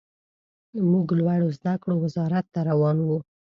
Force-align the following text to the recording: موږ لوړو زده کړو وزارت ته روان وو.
موږ 0.91 1.07
لوړو 1.19 1.47
زده 1.57 1.73
کړو 1.81 1.95
وزارت 2.03 2.45
ته 2.53 2.59
روان 2.69 2.97
وو. 3.01 3.17